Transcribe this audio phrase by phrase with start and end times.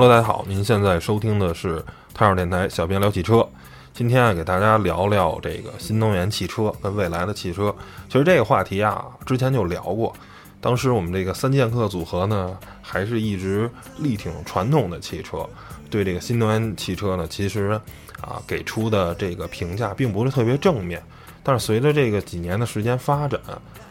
[0.00, 3.46] Hello，大家好，您现在收听的是太阳电台小编聊汽车。
[3.92, 7.74] 今天啊，给大家聊聊这个新能源汽车跟未来的汽车。
[8.08, 10.10] 其实这个话题啊，之前就聊过。
[10.58, 15.46] 当时我们这个三剑客组合呢，还是一直力挺传统的汽车，
[15.90, 17.78] 对这个新能源汽车呢，其实
[18.22, 21.02] 啊给出的这个评价并不是特别正面。
[21.42, 23.38] 但是随着这个几年的时间发展，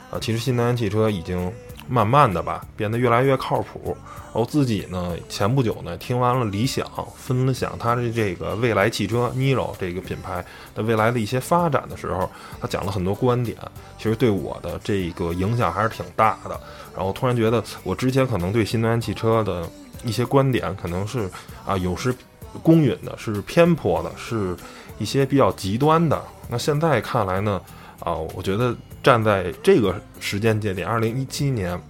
[0.10, 1.54] 啊，其实新能源汽车已经。
[1.90, 3.98] 慢慢的吧，变得越来越靠谱。
[4.32, 12.30] 我自己呢，前不久呢，听完了理想分享他的这个未来汽车 Niro 这个品牌的未来的一些发展的时候，
[12.62, 13.58] 他讲了很多观点，
[13.98, 16.60] 其实对我的这个影响还是挺大的。
[16.96, 19.68] 然后突然觉得，我之前可能对新能源汽车的
[20.04, 21.28] 一些观点，可能是
[21.66, 22.14] 啊，有时
[22.62, 24.56] 公允的，是偏颇的，是
[25.00, 26.22] 一些比较极端的。
[26.48, 27.60] 那现在看来呢？
[28.00, 28.74] 啊，我觉得
[29.10, 31.82] 站在这个时间节点，二零一七年，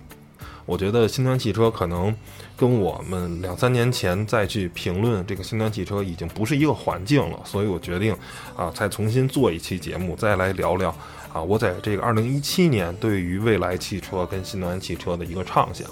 [0.65, 2.15] 我觉得新能源汽车可能
[2.55, 8.15] 跟我们两三年前再去评论这个新能源汽车已经不是一个环境了，所以我决定
[8.55, 10.95] 啊，再重新做一期节目，再来聊聊
[11.33, 15.85] 啊，我在这个二零一七年对于未来汽车跟新能源汽车的一个畅想。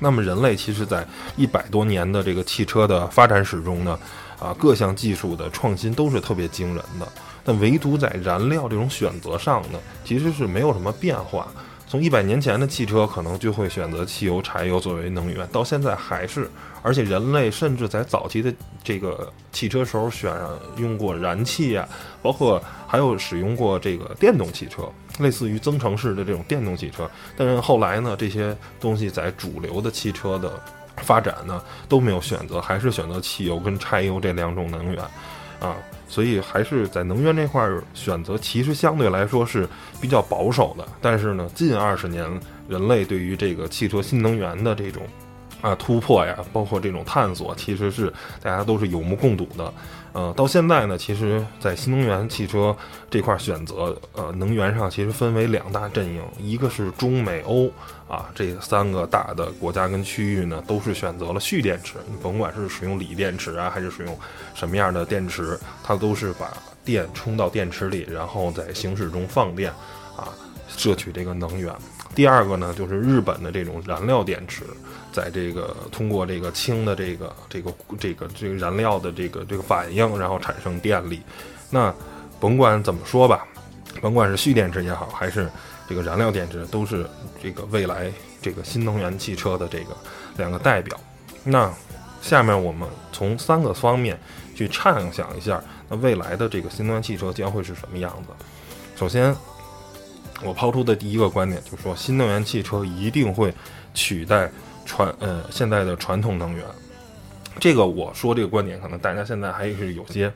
[0.00, 3.96] 那么，人类其实在一百多年的这个汽车的发展史中呢，
[4.40, 7.06] 啊，各项技术的创新都是特别惊人的。
[7.44, 11.46] 但唯独在燃料这种选择上呢，其实是没有什么变化。
[11.86, 16.50] 从一百年前的汽车可能就会选择汽油、柴油作为能源，到现在还是。
[16.82, 20.34] 而且人类甚至在早期的这个汽车时候选
[20.76, 21.88] 用过燃气啊，
[22.20, 24.82] 包括还有使用过这个电动汽车，
[25.18, 27.08] 类似于增程式的这种电动汽车。
[27.36, 30.60] 但是后来呢，这些东西在主流的汽车的
[30.96, 35.02] 发展呢都没有选择，还是选择汽油跟柴油这两种能源
[35.60, 35.76] 啊。
[36.08, 39.68] 所以还是在能源这块选择，其实相对来说是
[40.00, 40.86] 比较保守的。
[41.00, 42.28] 但是呢，近二十年
[42.68, 45.02] 人类对于这个汽车新能源的这种
[45.64, 49.72] 啊突破呀，包括这种探索，其实是大家都是有目共睹的。
[50.12, 52.76] 呃，到现在呢，其实，在新能源汽车
[53.10, 57.68] 这块选择，呃，能源上其实分为两大阵营，一个是中美欧
[58.06, 64.16] 啊，这三个大的国家跟区域呢，都是选择了蓄电池，你甭管是使用锂电池啊，还是使用
[64.54, 66.52] 什么样的电池，它都是把
[66.84, 69.72] 电充到电池里，然后在行驶中放电，
[70.14, 70.28] 啊，
[70.68, 71.74] 摄取这个能源。
[72.14, 74.62] 第二个呢，就是日本的这种燃料电池，
[75.12, 81.20] 在这个通过这个氢的这个这个这个这个燃料的这个这个反应，然后产生电力。
[81.70, 81.92] 那
[82.38, 83.44] 甭管怎么说吧，
[84.00, 85.50] 甭管是蓄电池也好，还是
[85.88, 87.04] 这个燃料电池，都是
[87.42, 89.96] 这个未来这个新能源汽车的这个
[90.36, 90.96] 两个代表。
[91.42, 91.68] 那
[92.22, 94.16] 下面我们从三个方面
[94.54, 98.32] 去畅想一下，那未来的这个新能源汽车将会是什么样子？
[98.94, 99.34] 首先。
[100.44, 103.52] 我抛出的第一个观点就是说，新能源汽车一定会
[103.94, 104.50] 取代
[104.84, 106.64] 传呃现在的传统能源。
[107.58, 110.32] 这个我说这个观点，可能大家现在还是有些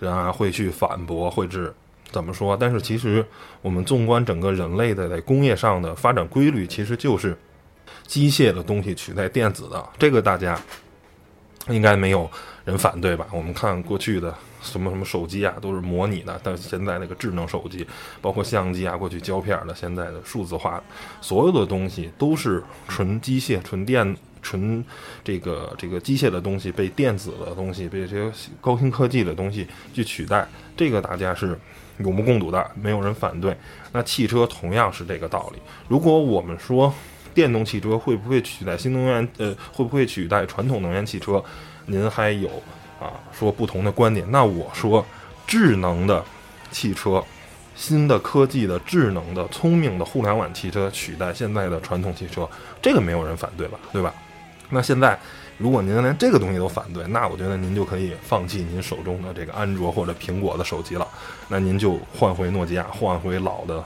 [0.00, 1.72] 人啊会去反驳，会是
[2.10, 2.56] 怎么说？
[2.56, 3.24] 但是其实
[3.62, 7.36] 我们纵观整个人类的在工业上的发展规律，其实就是
[8.06, 9.88] 机械的东西取代电子的。
[9.98, 10.60] 这个大家
[11.68, 12.30] 应该没有
[12.64, 13.26] 人反对吧？
[13.32, 14.34] 我们看过去的。
[14.60, 16.38] 什么什么手机啊，都是模拟的。
[16.42, 17.86] 但现在那个智能手机，
[18.20, 20.82] 包括相机啊，过去胶片的，现在的数字化，
[21.20, 24.84] 所有的东西都是纯机械、纯电、纯
[25.22, 29.64] 这个这个机械的东西被电子的东西、被这些高新科技的东西
[29.94, 30.46] 去取代。
[30.76, 31.56] 这个大家是
[31.98, 33.56] 有目共睹的，没有人反对。
[33.92, 35.62] 那汽车同样是这个道理。
[35.86, 36.92] 如果我们说
[37.32, 39.28] 电动汽车会不会取代新能源？
[39.38, 41.42] 呃，会不会取代传统能源汽车？
[41.88, 42.48] 您还有？
[43.00, 44.28] 啊，说不同的观点。
[44.28, 45.06] 那我说，
[45.46, 46.24] 智能的
[46.70, 47.22] 汽车，
[47.76, 52.48] 新的科技的智能的聪明的互联网汽车取代现在的传统汽车，
[52.82, 53.78] 这个没有人反对吧？
[53.92, 54.12] 对吧？
[54.70, 55.16] 那现在，
[55.58, 61.06] 如果您连这个东西都反对，那我觉得您就可以放弃您手中的这个安卓或者苹果的手机了。
[61.46, 63.82] 那您就换回诺基亚，换回老的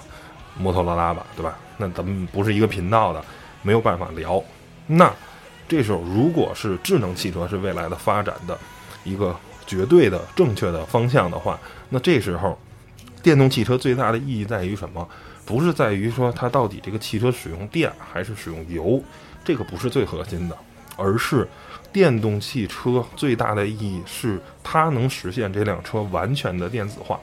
[0.56, 1.58] 摩托罗拉吧，对吧？
[1.76, 3.22] 那咱们不是一个频道的，
[3.60, 4.42] 没有办法聊。
[4.86, 5.12] 那
[5.72, 8.58] 这时候，如果是智能汽车是未来的发展的。
[9.04, 9.34] 一个
[9.66, 11.58] 绝对的正确的方向的话，
[11.88, 12.58] 那这时候，
[13.22, 15.08] 电动汽车最大的意义在于什么？
[15.46, 19.02] 不是在于说它到底这个汽车使用电还是使用油，
[19.42, 20.56] 这个不是最核心的，
[20.98, 21.48] 而是
[21.90, 27.18] 电动汽车最大的意义是它能实现这辆车完全的电子化。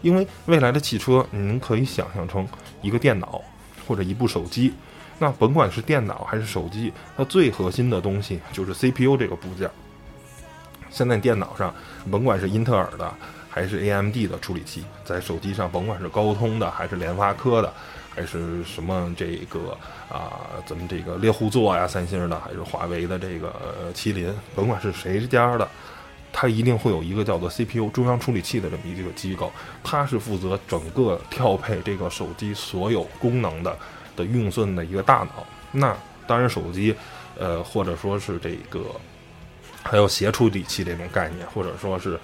[0.00, 2.48] 因为未来的汽车，您可以想象成
[2.80, 3.42] 一个电脑
[3.86, 4.72] 或者一部手机，
[5.18, 9.70] 那甭管是电脑还是手机，它最核心的东西就是 CPU 这个部件。
[10.90, 11.74] 现在电脑上，
[12.10, 13.12] 甭管是英特尔的
[13.48, 17.72] 还是 AMD 的处理器，在手机上甭管是高通的还是联发科的，
[18.14, 19.76] 还是什么这个
[20.08, 23.52] 啊，咱们这个猎户座呀，三星的，还是华为的这个
[23.92, 25.68] 麒麟，甭管是谁家的，
[26.32, 29.52] 它一定会有一个叫做 CPU 中央处理器的这么一个机构，
[29.82, 33.76] 它是负责整个调配这个手机所有功能的
[34.16, 35.46] 的运算的一个大脑。
[35.72, 35.96] 那
[36.26, 36.94] 当然，手机，
[37.38, 38.80] 呃，或者说是这个
[39.82, 42.18] 还有协处理器这种概念，或者说是。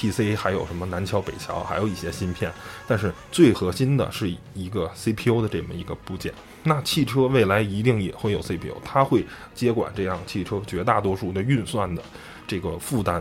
[0.00, 2.52] PC 还有什么南桥北桥，还有一些芯片，
[2.86, 6.32] 但是最核心的是一个 CPU 的这么一个部件。
[6.62, 9.26] 那汽车未来一定也会有 CPU，它会
[9.56, 12.00] 接管这样汽车绝大多数的运算的
[12.46, 13.20] 这个负担。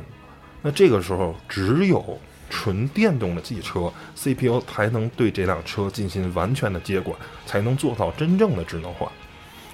[0.62, 9.12] 那这个时候，只有纯电动的汽车 CPU 才能对这辆车进行完全的接管，才能做到真正的智能化。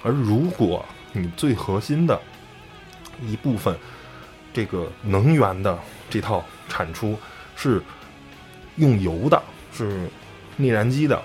[0.01, 2.19] 而如果你最核心的
[3.21, 3.77] 一部分
[4.53, 5.77] 这个能源的
[6.09, 7.17] 这套，产出
[7.55, 7.81] 是
[8.75, 9.41] 用油的，
[9.71, 10.09] 是
[10.57, 11.21] 内燃机的，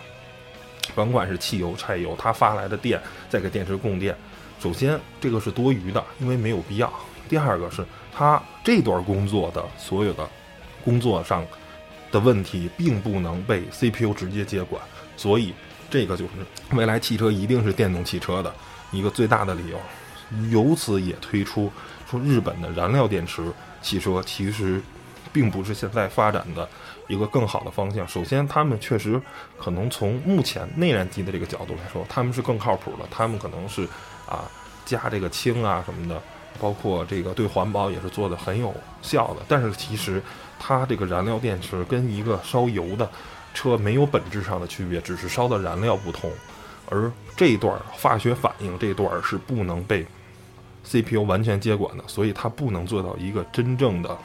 [0.95, 4.17] 甭管是汽油、柴油，它发来的电再给电池供电。
[4.61, 6.93] 首先，这个是多余的，因为没有必要。
[7.29, 10.29] 第二个是它这段工作的所有的
[10.85, 11.45] 工作上
[12.11, 14.83] 的问题，并不能被 CPU 直接接管，
[15.17, 15.55] 所以
[15.91, 16.31] 这个就是
[16.77, 18.55] 未来汽车一定是电动汽车的
[18.91, 19.79] 一个最大的理由。
[20.51, 21.71] 由此也推出
[22.11, 23.43] 说，日本的燃料电池
[23.83, 24.83] 汽车其实。
[25.31, 26.67] 并不是现在发展的
[27.07, 28.09] 一个更好的方向。
[28.09, 29.21] 首先，他们确实
[29.59, 33.07] 可能从目前内燃机的这个角度来说，他们是更靠谱的。
[33.11, 33.87] 他们可能是
[34.27, 34.51] 啊
[34.87, 36.21] 加这个氢啊什么的，
[36.61, 39.43] 包括这个对环保也是做的很有效的。
[39.49, 40.23] 但是其实
[40.59, 43.09] 它这个燃料电池跟一个烧油的
[43.55, 46.31] 车没有本质上的区别，只是烧的燃料不同。
[46.91, 50.07] 而这一段化学反应这一段是不能被
[50.85, 54.17] CPU 完全接管的，所以它不能做到一个真正的。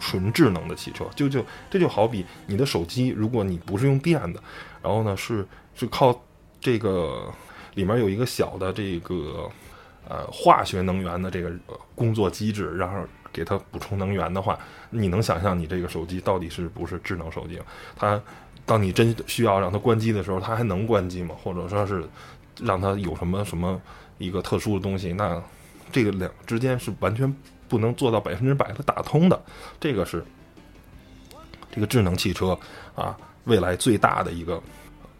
[0.00, 4.40] 纯智能的汽车，就就这就好比你的手机，如果你不是用电的，
[4.80, 5.44] 然后呢是
[5.74, 6.16] 是靠
[6.60, 7.28] 这个
[7.74, 9.50] 里面有一个小的这个
[10.08, 11.52] 呃化学能源的这个
[11.94, 14.58] 工作机制，然后给它补充能源的话，
[14.90, 17.60] 你能想象你这个手机到底是不是智能手机？
[17.94, 18.20] 它
[18.64, 21.34] 当你真需要让它关机的时候，它还能关机吗？
[21.42, 22.02] 或者说是
[22.60, 23.80] 让它有什么什么
[24.18, 25.12] 一个特殊的东西？
[25.12, 25.42] 那
[25.92, 27.32] 这个两之间是完全。
[27.70, 29.38] 不能做到百分之百的打通的，
[29.78, 30.24] 这个是
[31.70, 32.58] 这个智能汽车
[32.94, 33.14] 啊，
[33.44, 34.58] 未来最大的一个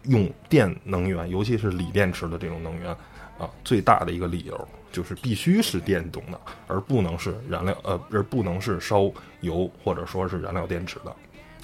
[0.05, 2.89] 用电能源，尤其是锂电池的这种能源
[3.37, 11.15] 啊，最大的一个理由就是必须是电动的，而不能是燃料呃，而不能是烧油或者说是燃料电池的。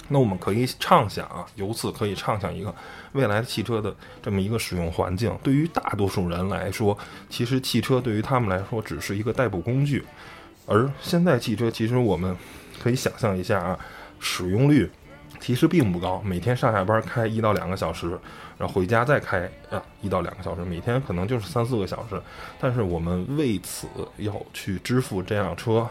[0.08, 2.72] 那我们可以畅想啊，由此可以畅想一个
[3.12, 3.92] 未来汽车的
[4.22, 5.36] 这么一个使用环境。
[5.42, 6.96] 对于大多数人来说，
[7.28, 10.04] 其实汽车对于他们来说只是一个代步工具。
[10.64, 12.36] 而现在汽车其实我们
[12.80, 13.78] 可以想象一下啊，
[14.20, 14.88] 使用率
[15.40, 18.10] 其实并不高，每天上下班开一到两个小时，
[18.58, 22.20] 然后回家再开啊一到两个小时，每天可能就是三四个小时。
[22.60, 23.86] 但是我们为此
[24.18, 25.88] 要去支付这辆车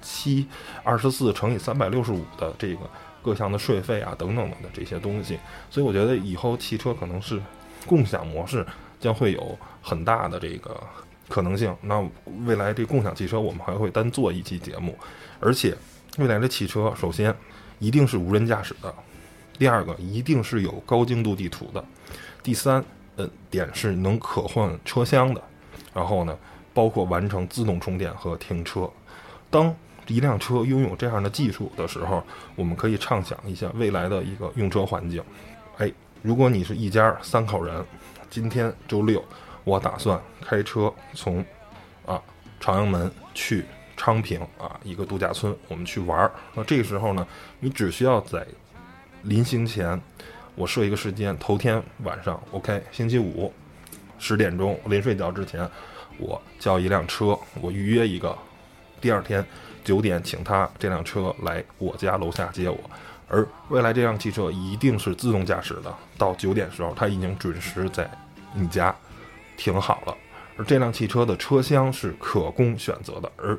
[0.00, 0.46] 七
[0.82, 2.80] 二十四乘以三百六十五的这个
[3.22, 5.38] 各项的税费啊等等的这些东西，
[5.70, 7.40] 所以我觉得以后汽车可能是
[7.86, 8.66] 共享模式
[9.00, 10.80] 将会有很大的这个。
[11.30, 12.02] 可能性，那
[12.46, 14.98] 未来这共享汽车我们还会单做一期节目，
[15.40, 15.76] 而且
[16.16, 17.36] 未来的汽车首先
[17.78, 18.94] 一定是无人驾驶的，
[19.58, 21.84] 第二个一定是有高精度地图的，
[22.42, 22.84] 第三
[23.16, 25.42] 呃点是能可换车厢的，
[25.92, 26.36] 然后呢
[26.72, 28.90] 包括完成自动充电和停车。
[29.50, 29.74] 当
[30.06, 32.22] 一辆车拥有这样的技术的时候，
[32.56, 35.22] 我们可以畅想一下未来的一个用车环境。
[35.78, 35.92] 哎，
[36.22, 37.84] 如果你是一家三口人，
[38.30, 39.22] 今天周六。
[39.64, 41.44] 我打算开车从
[42.06, 42.18] 啊
[42.58, 43.66] 朝阳门去
[43.98, 46.32] 昌平啊一个度假村，我们去玩儿。
[46.54, 47.26] 那这个时候呢，
[47.60, 48.46] 你只需要在
[49.24, 50.00] 临行前，
[50.54, 53.52] 我设一个时间，头天晚上，OK，星期五
[54.18, 55.68] 十点钟临睡觉之前，
[56.16, 58.34] 我叫一辆车，我预约一个，
[59.02, 59.44] 第二天
[59.84, 62.78] 九点请他这辆车来我家楼下接我。
[63.28, 68.10] 而未来这辆汽车一定是自动驾驶的，到九点时候，它已经准时在
[68.54, 68.94] 你家。
[69.60, 70.16] 停好了，
[70.56, 73.58] 而这辆汽车的车厢是可供选择的，而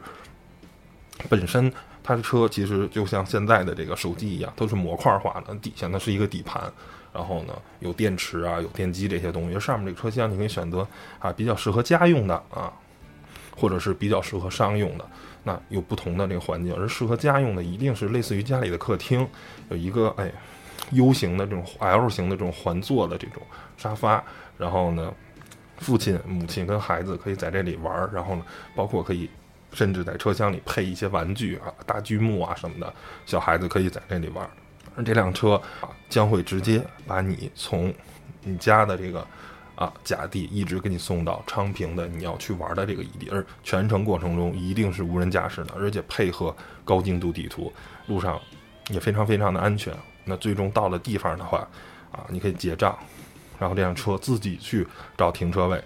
[1.27, 1.71] 本身
[2.03, 6.71] 它的车其实就像现在的这个手机一样，都是模块化的，底下呢是一个底盘，
[7.13, 10.87] 然后呢有电池啊，有电机这些东西，上面这个车厢你可以选择
[11.19, 12.71] 啊比较适合家用的啊，
[13.55, 15.05] 或者是比较适合商用的，
[15.43, 19.27] 那有不同的这个环境，而适合家用的一定是类似于家里的客厅，
[19.69, 20.31] 有一个哎
[20.91, 23.41] U 型的这种 L 型的这种环坐的这种
[23.77, 24.23] 沙发，
[24.57, 25.13] 然后呢。
[25.81, 28.43] 父亲、母亲跟孩子可以在这里玩儿，然后呢，
[28.75, 29.29] 包括可以
[29.79, 32.93] 甚至在车厢里配一些玩具啊、大积木啊什么的，
[33.25, 34.45] 小孩子可以在这里玩。
[34.93, 37.93] 而这辆车啊，将会直接把你从
[38.43, 39.25] 你家的这个
[39.75, 47.71] 啊甲地，一直给你送到昌平的你要去玩的这个异地，而全程过程中一定是无人驾驶的，而且配合高精度地图，
[48.07, 48.37] 路上
[48.89, 49.95] 也非常非常的安全。
[50.25, 51.65] 那最终到了地方的话，
[52.11, 52.99] 啊，你可以结账，
[53.57, 54.85] 然后这辆车自己去
[55.17, 55.81] 找停车位。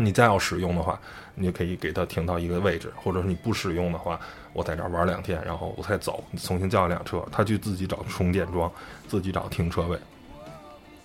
[0.00, 0.98] 你再要使用的话，
[1.34, 4.18] 你就可以给它停到一个位置，或者是你不使用的话，
[4.52, 8.70] 我在这儿玩两天，然后我再走，你重新叫一辆车，他去自己找充电桩，
[9.08, 9.98] 自己找停车位。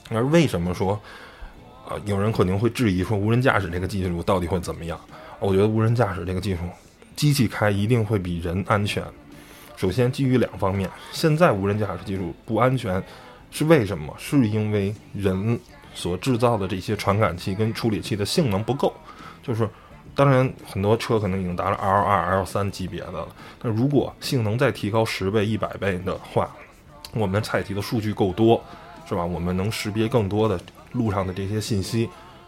[0.10, 1.00] 而为什么说，
[1.88, 5.00] 啊，有人可能会质疑说无人驾驶这个技术到底会怎么样？
[5.40, 6.62] 我觉得无人驾驶这个技术，
[7.16, 9.04] 机器开一定会比人安全。
[9.76, 13.04] 首先基于两方面，现在无人驾驶技术不安全，
[13.52, 14.14] 是为什么？
[14.18, 15.60] 是因为人。
[15.98, 18.94] 所制造的这些传感器跟处理器的性能不够，
[19.42, 19.68] 就是，
[20.14, 23.28] 当然很多车可能已经达到 L 二、L 三级别的了。
[23.58, 26.56] 但如果性能再提高十倍、一百倍的话，
[27.14, 28.64] 我们采集的数据够多，
[29.10, 29.26] 是吧？
[29.26, 30.60] 我们能识别更多的
[30.92, 32.08] 路上的这些信息，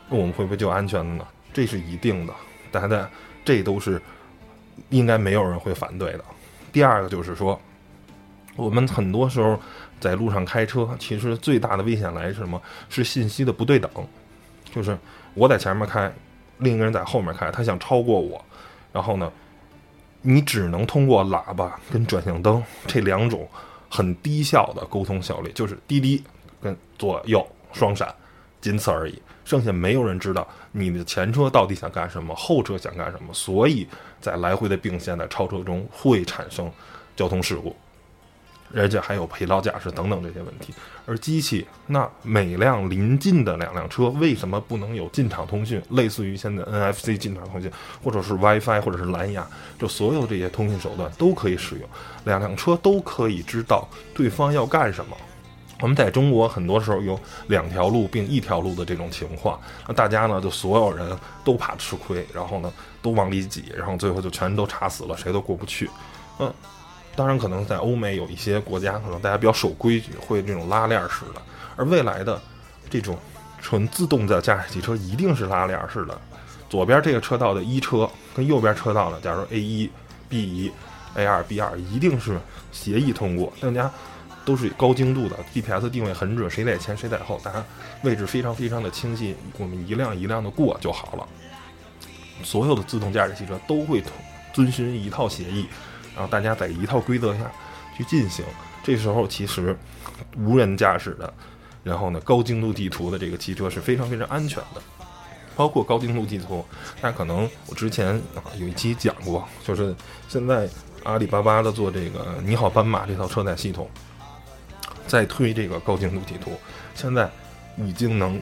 [0.10, 1.25] 那我们会不会就安全了呢？
[1.51, 2.34] 这是一定的，
[2.72, 3.10] 大家
[3.44, 4.00] 这都是
[4.89, 6.24] 应该没有人会反对的。
[6.72, 7.60] 第二个就是说，
[8.56, 9.60] 我们很多时候。
[10.00, 12.62] 在路上开车，其实最大的危险来是什么？
[12.89, 13.89] 是信息的不对等，
[14.74, 14.98] 就是
[15.34, 16.12] 我在前面开，
[16.60, 18.44] 另一个人在后面开，他想超过我，
[18.91, 19.32] 然后呢，
[20.22, 23.48] 你只能通过喇叭跟转向灯这两种
[23.89, 26.24] 很低效的沟通效率，就是滴滴
[26.62, 28.13] 跟左右双闪，
[28.62, 29.22] 仅此而已。
[29.46, 33.88] 剩下没有人知道你的前车到底想干什么，后车想干什么，所以
[34.22, 36.72] 在来回的并线的超车中会产生
[37.15, 37.75] 交通事故。
[38.76, 40.74] 而且还有疲劳驾驶等等这些问题，
[41.06, 45.82] 而机器那每辆临近的两辆车为什么不能有进场通讯？
[45.90, 47.72] 类似于现在 NFC 进场通讯，
[48.04, 49.48] 或者是 WiFi，或者是蓝牙，
[49.80, 51.90] 就所有这些通讯手段都可以使用，
[52.26, 55.18] 两辆车都可以知道对方要干什么。
[55.82, 62.72] 我们在中国很多时候有两条路并一条路的这种情况，那大家呢就所有人都怕吃亏，然后呢
[63.02, 65.90] 都往里挤，然后最后就全都查死了，谁都过不去。
[66.40, 66.54] 嗯。
[67.16, 71.42] 当然，可能在欧美有一些国家，可能大家比较守规矩，会这种拉链式的。
[71.75, 72.42] 而未来的
[72.89, 73.18] 这种
[73.62, 76.20] 纯自动的驾驶汽车一定是拉链式的。
[76.70, 79.89] 左边这个车道的一车跟右边车道的，假如 A 一、
[80.30, 80.72] B 一、
[81.16, 82.39] A 二、B 二，一定是
[82.72, 83.92] 协议通过，大家
[84.46, 87.63] 都是高精度的 GPS 定位很准，谁在前谁在后，大家
[88.04, 91.28] 位置非常非常的清晰，我们一辆一辆的过就好了。
[92.44, 94.01] 所有的自动驾驶汽车都会
[94.54, 95.68] 遵循一套协议。
[96.20, 97.50] 然后大家在一套规则下
[97.96, 98.44] 去进行，
[98.84, 99.74] 这时候其实
[100.36, 101.34] 无人驾驶的，
[101.82, 104.82] 然后呢高精度地图的这个汽车是非常非常安全的。
[105.56, 106.66] 包括高精度地图，
[107.00, 109.96] 大家可能我之前啊有一期讲过，就是
[110.28, 110.68] 现在
[111.04, 113.90] 阿里巴巴的做这个“你好斑马”这套车载系统，
[115.08, 116.52] 在推这个高精度地图，
[116.96, 117.32] 现在
[117.78, 118.42] 已经能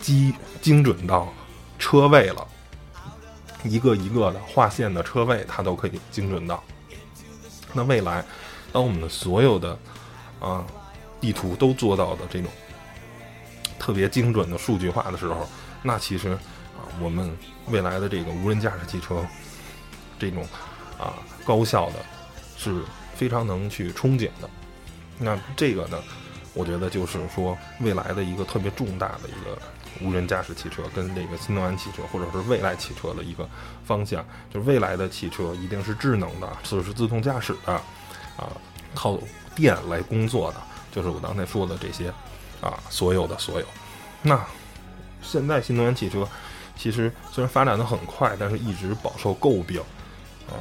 [0.00, 1.30] 精精准到
[1.78, 2.46] 车位了。
[3.64, 6.62] 一个一个的划线的车位，它都可以精准到。
[7.72, 8.24] 那未来，
[8.72, 9.76] 当我们的所有的
[10.38, 10.64] 啊
[11.20, 12.50] 地图都做到的这种
[13.78, 15.48] 特别精准的数据化的时候，
[15.82, 17.36] 那其实啊，我们
[17.68, 19.26] 未来的这个无人驾驶汽车
[20.18, 20.46] 这种
[20.98, 21.94] 啊高效的，
[22.56, 22.82] 是
[23.16, 24.50] 非常能去憧憬的。
[25.18, 25.98] 那这个呢，
[26.52, 29.58] 我觉得就是说未来的一个特别重大的一个。
[30.00, 33.48] 无人驾驶汽车跟这个新能源汽车或者是未来汽车的一个
[33.84, 37.72] 方向，就是未来的汽车一定是智能的，就是自动驾驶的，
[38.36, 38.50] 啊，
[38.94, 39.18] 靠
[39.54, 40.60] 电来工作的，
[40.90, 42.08] 就是我刚才说的这些，
[42.60, 43.66] 啊，所有的所有。
[44.22, 44.44] 那
[45.22, 46.26] 现在新能源汽车
[46.76, 49.80] 其实虽然发展的很快，但是一直饱受诟病，
[50.48, 50.58] 啊，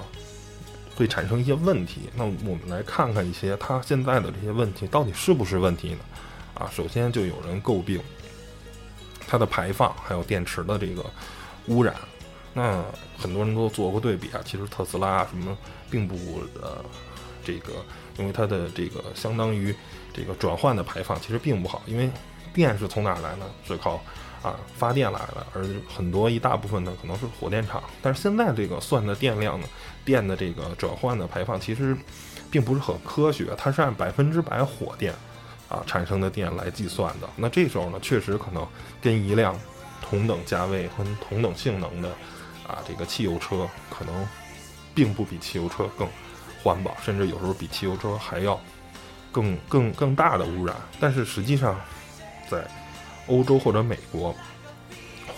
[0.96, 2.10] 会产生一些问题。
[2.16, 6.00] 那我们来看看一些它现在的这些问题到底是不是问题呢？
[6.54, 8.00] 啊，首先就有人诟病。
[9.28, 11.06] 它的排放还有电池的这个
[11.68, 11.96] 污染，
[12.54, 12.84] 那
[13.18, 14.42] 很多人都做过对比啊。
[14.46, 15.58] 其实特斯拉什么
[15.90, 16.16] 并不
[16.62, 16.84] 呃，
[17.44, 17.74] 这个
[18.18, 19.76] 因为它的这个相当于
[20.14, 22.10] 这个转换的排放其实并不好，因为
[22.54, 23.46] 电是从哪来呢？
[23.66, 24.02] 是靠
[24.42, 27.82] 啊发电来的，而很多一大部分呢可能是火电厂。
[28.02, 29.68] 但是现在这个算的电量呢，
[30.06, 31.98] 电的这个转换的排放其实
[32.52, 35.14] 并不是很科学，它是按百分之百火电。
[35.70, 37.28] 啊，产生的电来计算的。
[37.36, 38.68] 那这时候呢，确实可能
[39.02, 39.60] 跟一辆
[40.02, 42.10] 同等价位和同等性能的
[42.68, 44.28] 啊这个汽油车，可能
[44.94, 46.08] 并不比汽油车更
[46.64, 48.60] 环保，甚至有时候比汽油车还要
[49.32, 50.76] 更更更大的污染。
[51.00, 51.80] 但是实际上，
[52.50, 52.68] 在
[53.28, 54.36] 欧洲或者美国，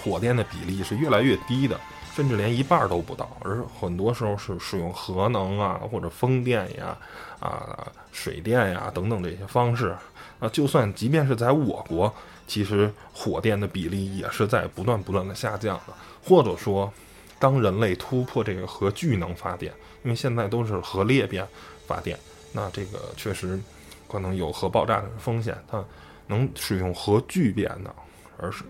[0.06, 1.78] 火电的比例是越来越低的。
[2.16, 6.98] 甚至连一半都不到，而很多时候是使用核能啊，或者风电呀、
[7.42, 9.94] 啊水电呀等等这些方式。
[10.40, 12.14] 啊，就算即便是在我国，
[12.48, 15.94] 其实火电的比例也是在不断不断的下降的。
[16.24, 16.90] 或者说，
[17.38, 21.46] 当人类突破这个核聚能发电，因为现在都是核裂变
[21.86, 22.18] 发电，
[22.54, 23.60] 那这个确实
[24.08, 25.58] 可能有核爆炸的风险。
[25.68, 25.84] 它
[26.28, 27.94] 能使用核聚变的，
[28.38, 28.64] 而是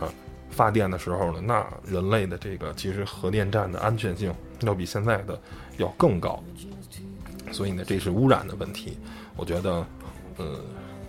[0.00, 0.10] 呃
[0.56, 5.38] 发电的时候呢，那人类的这个其实核电站的安全性要比现在的
[5.76, 6.42] 要更高。
[7.52, 8.98] 所以呢，这是污染的问题。
[9.36, 9.86] 我觉得，
[10.38, 10.60] 呃。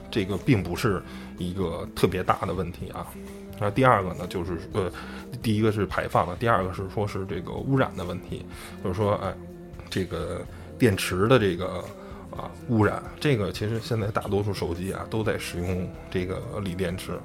[0.10, 1.04] 这个并不是
[1.38, 3.06] 一个特别大的问题啊。
[3.60, 4.90] 那第二个呢，就是呃，
[5.44, 8.46] 第一个是排放的，第二个是说是这个污染的问题，
[8.82, 9.36] 就是说，哎，
[9.90, 10.42] 这个
[10.80, 11.84] 电池的这个
[12.32, 17.20] 啊污染，这个其实现在大多数手机啊都在使用这个锂电池。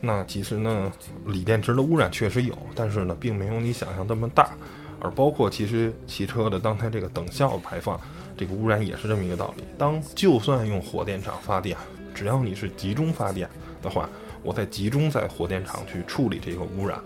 [0.00, 0.92] 那其实呢，
[1.26, 4.50] 锂电池的污染确实有，但是呢，并没有你想象那么大。
[4.98, 8.00] 而包括其实汽车的当它这个等效排放，
[8.36, 9.64] 这个污染也是这么一个道理。
[9.76, 11.76] 当就算用火电厂发电。
[12.14, 13.46] 只要你是集中发电
[13.82, 14.08] 的话，
[14.42, 16.98] 我在集中在火电厂去处理这个污染，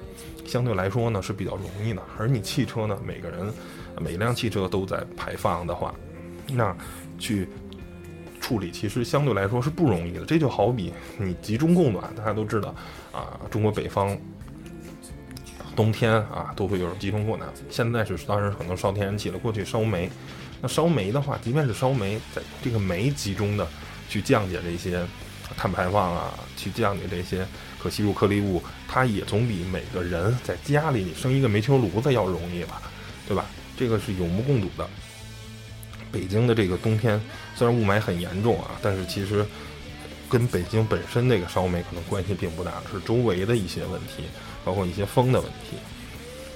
[0.47, 2.01] 相对来说呢是比较容易的。
[2.17, 3.53] 而你汽车呢，每个人
[3.99, 5.93] 每辆汽车都在排放的话，
[6.47, 6.73] 那
[7.19, 7.49] 去
[8.51, 10.25] 处理其实相对来说是不容易的。
[10.25, 12.75] 这就好比你集中供暖，大家都知道
[13.13, 14.19] 啊，中国北方
[15.77, 17.49] 冬天啊都会有集中供暖。
[17.69, 20.11] 现在是当然可能烧天然气了，过去烧煤。
[20.61, 23.65] 那烧煤的话，即便是烧煤，在这个煤集中的。
[24.11, 25.07] 去降解这些
[25.57, 27.47] 碳排放啊，去降解这些
[27.81, 32.83] 可吸入颗粒物，它也总比每个人在家里你生一个煤球炉子要容易吧，
[33.29, 33.47] 对吧？
[33.77, 34.91] 这个是有目共睹的。
[36.13, 37.21] 北京的这个冬天
[37.55, 39.45] 虽然雾霾很严重啊，但是其实
[40.29, 44.25] 跟北京本身这个烧煤可能关系并不大，是周围的一些问题，
[44.65, 45.77] 包括一些风的问题。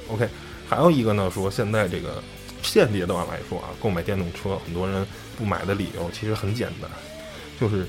[0.08, 0.28] OK，
[0.68, 2.22] 还有一个呢，说现在这个
[2.62, 6.90] 现阶段来说啊，购买电动车，很多人不买的理由其实很简单。
[7.60, 7.86] 就是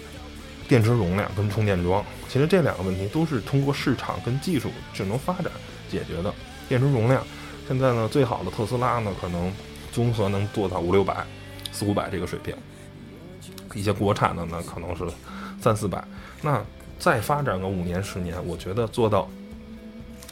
[0.68, 5.52] 电池容量跟充电桩，其实这两个问题都是通过市场跟技术智能发展
[5.90, 6.34] 解决的。
[6.70, 7.26] 电池容量，
[7.68, 9.52] 现在呢最好的特斯拉呢可能
[9.92, 11.26] 综合能做到五六百、
[11.76, 12.56] 四五百这个水平，
[13.74, 15.04] 一些国产的呢可能是
[15.62, 16.04] 三四百。
[16.42, 16.64] 那
[16.98, 19.30] 再发展个五年十年，我觉得做到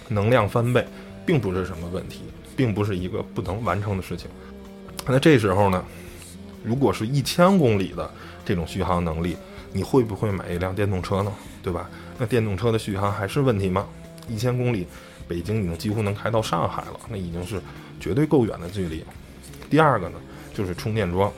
[0.07, 0.87] 能量翻倍，
[1.25, 2.21] 并不是什么问题，
[2.55, 4.29] 并不是一个不能完成的事情。
[5.05, 5.83] 那这时候呢，
[6.63, 8.09] 如果是一千公里的。
[8.45, 9.37] 这种续航能力，
[9.71, 11.31] 你会不会买一辆电动车呢？
[11.63, 11.89] 对吧？
[12.17, 13.87] 那电动车的续航还是问题吗？
[14.27, 14.85] 一千公里，
[15.29, 17.61] 北京已经几乎能开到上海了，那已经是
[18.01, 19.01] 绝对够远的距离。
[19.69, 20.19] 第二个呢，
[20.53, 21.31] 就是充电桩。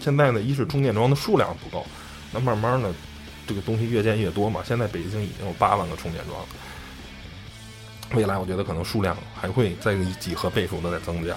[0.00, 1.84] 现在呢，一是充电桩的数量不够，
[2.32, 2.94] 那慢慢呢，
[3.46, 4.62] 这个东西越建越多嘛。
[4.64, 6.46] 现在北京已经有八万个充电桩了，
[8.14, 11.34] 未来我觉得可能数量还会再以几何倍数的在增加。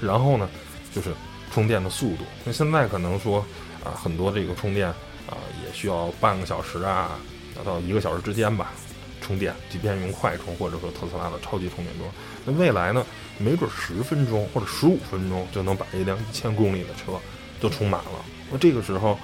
[0.00, 0.48] 然后呢，
[0.94, 1.12] 就是
[1.52, 2.24] 充电的速度。
[2.44, 3.44] 那现在可能说。
[3.84, 4.88] 啊，很多这个充电
[5.28, 7.20] 啊，也需要半个小时啊，
[7.64, 8.72] 到一个小时之间吧，
[9.20, 9.54] 充电。
[9.70, 12.10] 即便用快充，或者说特斯拉的超级充电桩，
[12.46, 13.04] 那未来呢，
[13.38, 17.12] 没准十分钟或者十五分钟就能把一辆一千公里的车
[17.60, 18.24] 就充满了。
[18.50, 19.18] 那这个时候，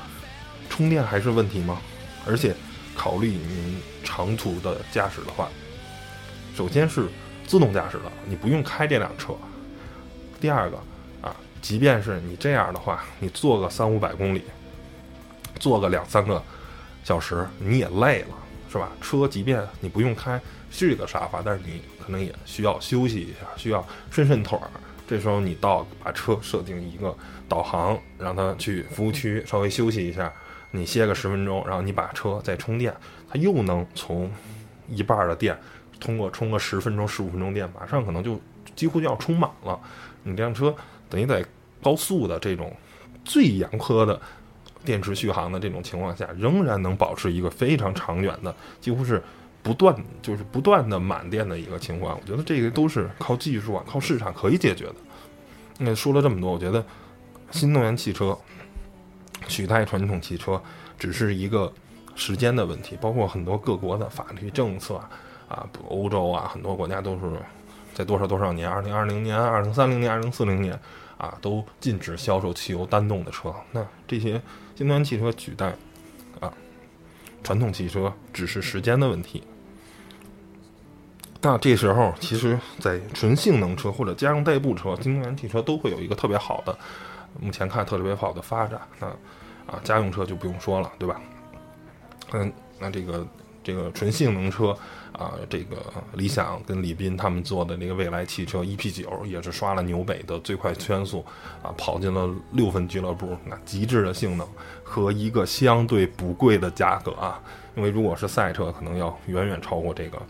[0.68, 1.78] 充电还是问题吗？
[2.26, 2.54] 而且，
[2.96, 5.48] 考虑您长途的驾驶的话，
[6.56, 7.08] 首先是
[7.46, 9.35] 自动驾驶的，你不用开这辆车。
[10.40, 10.76] 第二个
[11.22, 11.35] 啊。
[11.62, 14.42] 即便是你这样的话，你坐个三五百公里，
[15.61, 16.42] 坐个两三个
[17.04, 18.35] 小时，你也累了，
[18.72, 18.90] 是吧？
[19.02, 24.70] 车即便你不用开，是一个沙发，但是你可能也需要休息一下，需要伸伸腿儿。
[25.06, 27.14] 这时候你到把车设定一个
[27.48, 30.32] 导航，让它去服务区稍微休息一下，
[30.70, 32.94] 你歇个十分钟，然后你把车再充电，
[33.28, 34.30] 它又能从
[34.88, 35.54] 一半的电
[36.00, 38.40] 通过充个十分钟、十五分钟电，马上可能就
[38.74, 39.78] 几乎就要充满了。
[40.22, 40.74] 你这辆车。
[41.11, 41.44] 等于在
[41.82, 42.74] 高速的这种
[43.22, 44.18] 最严苛的
[44.85, 49.23] 电池续航的这种情况下，仍然能保持一个非常长远的，几乎是
[49.62, 52.18] 不断就是不断的满电的一个情况。
[52.21, 54.95] 我觉得这个都是靠技术啊，靠市场可以解决的。
[55.79, 56.85] 那说了这么多，我觉得
[57.51, 58.37] 新能源汽车
[59.47, 60.61] 取代传统汽车
[60.99, 61.73] 只是一个
[62.14, 62.99] 时间的问题。
[63.01, 64.97] 包括很多各国的法律政策
[65.49, 67.21] 啊，欧洲啊，很多国家都是
[67.95, 70.79] 在多少多少年，二零二零年、二零三零年、二零四零年。
[71.18, 73.55] 啊，都禁止销售汽油单动的车。
[73.71, 74.42] 那这些
[74.83, 75.73] 新能源汽车取代
[76.40, 76.53] 啊
[77.45, 79.40] 传统汽车，只是时间的问题。
[81.40, 86.77] 那这时候，其实，在纯性能车或者家用代步车，新能源汽车都会有一个特别好的，
[87.40, 88.81] 目前看特别好的发展。
[88.99, 89.07] 那
[89.73, 91.21] 啊，家用车就不用说了，对吧？
[92.33, 93.25] 嗯，那这个
[93.62, 94.77] 这个纯性能车
[95.12, 95.77] 啊，这个
[96.14, 101.25] 理想跟李斌他们做的那个蔚来汽车 EP 九也是刷了纽北的最快圈速
[101.62, 104.48] 啊，跑进了六分俱乐部，那极致的性能
[104.83, 107.40] 和一个相对不贵的价格啊，
[107.77, 110.20] 因为如果是赛车，可能要远远超过这个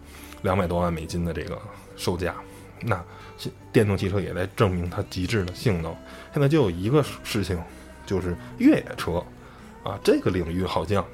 [0.43, 1.59] 两百多万美金的这个
[1.97, 2.35] 售价。
[2.85, 3.01] 那
[3.73, 5.95] 电动汽车也在证明它极致的性能。
[6.33, 7.57] 现在就有一个事情，
[8.05, 9.25] 就是越野车
[9.85, 11.05] 啊，这个领域好像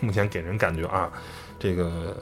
[0.00, 1.10] 目前给人感觉啊，
[1.64, 2.14] 这个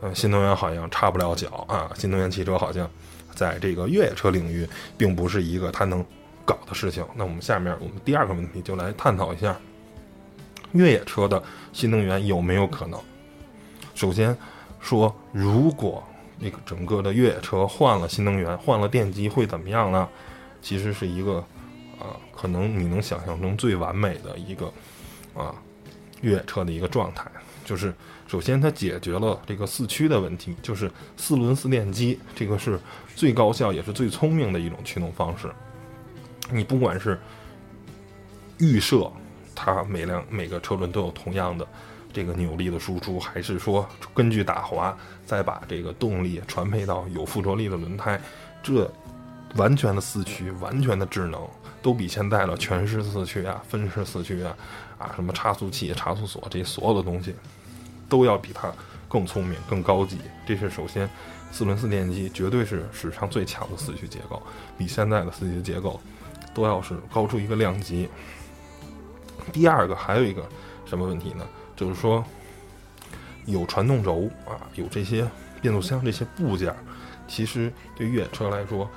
[0.00, 2.90] 呃新能源好像插不了脚啊，新能源汽车好像
[3.34, 6.02] 在这个越野车领域并不是一个它能
[6.46, 7.04] 搞的事情。
[7.14, 9.54] 那我们下面我们第二个问题就来探讨一下
[10.72, 11.42] 越野车的
[11.74, 12.98] 新能源有没有可能。
[13.94, 14.34] 首先
[14.80, 16.02] 说，如果
[16.38, 20.08] 那个整个的越野车换了新能源，换了电机会怎么样呢？
[20.62, 21.44] 其实是一个，
[21.98, 24.72] 啊，可能你能想象中最完美的一个，
[25.34, 25.54] 啊，
[26.22, 27.30] 越野车的一个状态。
[27.66, 27.92] 就是
[28.26, 32.80] 首先它解决了这个四驱的问题，就是四轮四电机，这个是
[33.14, 35.52] 最高效也是最聪明的一种驱动方式。
[36.50, 37.20] 你不管是
[38.58, 39.12] 预设
[39.54, 41.66] 它每辆每个车轮都有同样的。
[42.12, 48.18] 这个扭力的输出，还是说根据打滑再把这个动力传配到有附着力的轮胎，
[48.62, 48.90] 这
[49.56, 51.46] 完全的四驱，完全的智能，
[51.82, 54.56] 都比现在的全时四驱啊、分时四驱啊、
[54.96, 57.34] 啊什么差速器、差速锁这些所有的东西，
[58.08, 58.72] 都要比它
[59.08, 60.18] 更聪明、更高级。
[60.46, 61.08] 这是首先，
[61.50, 64.42] 四轮四电机绝对是史上最强的四驱结构，
[64.76, 66.00] 比现在的四驱结构
[66.54, 68.08] 都要是高出一个量级。
[69.52, 70.46] 第二个还有一个
[70.84, 71.46] 什么问题呢？
[71.76, 72.24] 就是说，
[73.44, 75.28] 有传动轴啊，有这些
[75.60, 76.74] 变速箱这些部件，
[77.28, 78.88] 其实对越野车来说，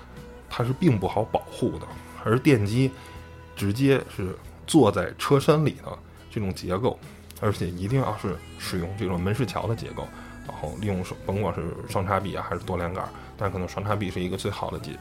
[0.50, 1.88] 它是并不好保护的。
[2.24, 2.91] 而电机
[3.56, 6.00] 直接是坐在车身里的
[6.32, 7.00] 这种结构，
[7.41, 10.08] 而且一定要是使用这种门市桥的结构，
[10.47, 14.91] 然后利用甭管是双叉臂啊还是多连杆，但可能双叉臂是一个最好的结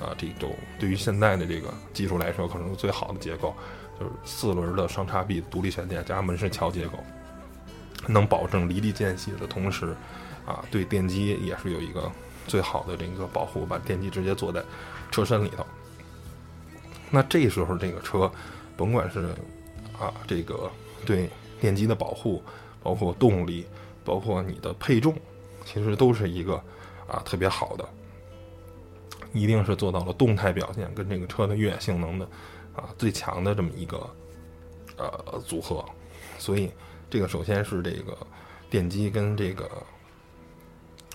[0.00, 3.54] 啊，这种对于现在的这个技术来说，可能是最好的结构。
[3.96, 6.98] 就是四轮的双叉臂独立悬架加门式桥结构，
[8.08, 9.94] 能保证离地间隙的同时，
[10.44, 12.10] 啊，对电机也是有一个
[12.48, 14.60] 最好的这个保护，把电机直接坐在
[15.12, 15.64] 车身里头。
[17.08, 18.28] 那这时候这个车，
[18.76, 19.32] 甭管是
[19.96, 20.68] 啊这个
[21.06, 21.30] 对
[21.64, 22.42] 电机的保护，
[22.82, 23.64] 包括动力，
[24.04, 25.16] 包括你的配重，
[25.64, 26.62] 其实都是一个
[27.06, 27.88] 啊特别好的，
[29.32, 32.28] 一定是做到了动态表现跟这个车的越野性能的。
[32.76, 33.98] 啊，最强的这么一个
[34.98, 35.82] 呃组合，
[36.36, 36.70] 所以
[37.08, 38.14] 这个首先是这个
[38.68, 39.70] 电机跟这个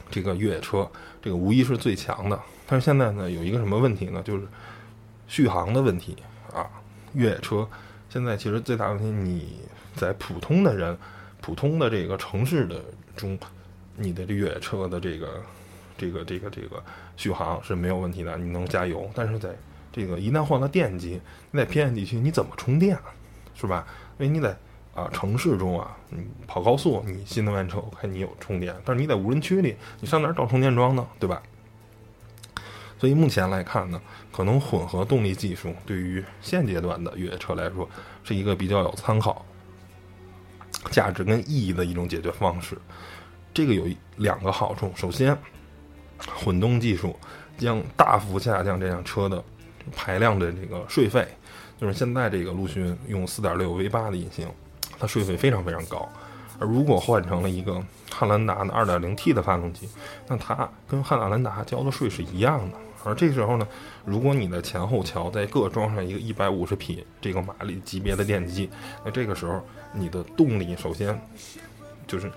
[0.10, 0.90] 这个越野车，
[1.22, 2.40] 这个无疑是最强的。
[2.66, 4.24] 但是现在呢，有一个什么问题呢？
[4.24, 4.48] 就是
[5.28, 6.18] 续航的问题
[6.52, 6.68] 啊。
[7.14, 7.68] 越野车
[8.10, 9.60] 现在其实最大问题，你
[9.96, 10.98] 在普通的人、
[11.42, 12.84] 普通的这个城市的
[13.16, 13.38] 中，
[13.96, 15.42] 你的这越野车的这个
[15.98, 16.84] 这个这个这个
[17.16, 19.10] 续航是没有问题的，你能加油。
[19.14, 19.56] 但是在
[19.94, 22.98] 这个一旦换了电机，你在偏远地区你怎么充电，
[23.54, 23.86] 是吧？
[24.18, 24.58] 因为你在
[24.96, 31.06] 啊城市中啊，你跑高速，你新能源车我看你有充电，但是你在无人区里，你上哪儿找充电桩呢？
[31.20, 31.42] 对吧？
[33.00, 34.00] 所以目前来看呢，
[34.32, 37.90] 可能混合动力技术对于现阶段的越野车来说，
[38.24, 39.46] 是一个比较有参考
[40.92, 42.78] 价值跟意义的一种解决方式。
[43.54, 45.36] 这个有两个好处，首先，
[46.36, 47.18] 混动技术
[47.58, 49.44] 将大幅下降这辆车的。
[49.96, 51.28] 排量的这个税费，
[51.80, 54.48] 就是现在这个陆巡用4.6 V8 的引擎，
[55.00, 56.08] 它税费非常非常高。
[56.60, 57.82] 而如果换成了一个
[58.12, 59.90] 汉兰达的 2.0T 的发动机，
[60.28, 62.78] 那它跟汉兰达交的税是一样的。
[63.04, 63.68] 而这时候呢，
[64.06, 68.70] 如果你的前后桥再各装上一个150匹这个马力级别的电机，
[69.04, 69.62] 那这个时候
[69.94, 71.20] 你的动力首先
[72.08, 72.32] 就是。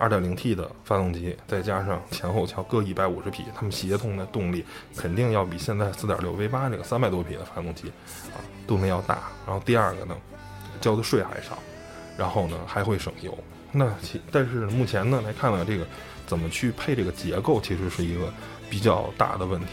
[0.00, 4.64] 2.0T 的发动机再加上前后桥各150匹，它们协同的动力
[4.96, 7.86] 肯定要比现在4.6 V8 这个300多匹的发动机
[8.34, 9.30] 啊动力要大。
[9.46, 10.16] 然后第二个呢，
[10.80, 11.56] 交的税还少，
[12.16, 13.36] 然后呢还会省油。
[13.70, 15.86] 那其但是目前呢来看呢，这个
[16.26, 18.32] 怎么去配这个结构，其实是一个
[18.68, 19.68] 比较大的问题。